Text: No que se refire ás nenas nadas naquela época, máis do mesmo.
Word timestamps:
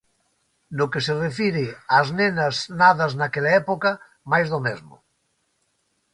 No 0.77 0.85
que 0.95 1.01
se 1.07 1.13
refire 1.19 1.65
ás 1.97 2.07
nenas 2.19 2.55
nadas 2.81 3.13
naquela 3.19 3.51
época, 3.61 3.91
máis 4.31 4.47
do 4.53 4.59
mesmo. 4.67 4.95